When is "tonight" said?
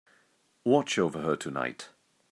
1.35-1.89